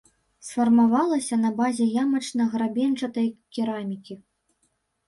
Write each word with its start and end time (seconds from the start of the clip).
Сфармавалася 0.45 1.35
на 1.43 1.51
базе 1.59 1.85
ямачна-грабеньчатай 2.05 3.31
керамікі. 3.59 4.21